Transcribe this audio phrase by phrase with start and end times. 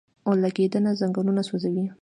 [0.27, 1.85] اورلګیدنه ځنګلونه سوځوي